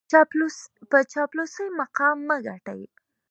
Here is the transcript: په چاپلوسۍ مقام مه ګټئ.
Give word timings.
په 0.89 0.97
چاپلوسۍ 1.11 1.65
مقام 1.79 2.17
مه 2.27 2.37
ګټئ. 2.47 2.81